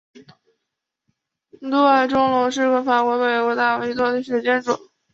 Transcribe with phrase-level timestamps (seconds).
[1.61, 4.91] 杜埃钟楼是法国北部大区城市杜埃的一座历史建筑。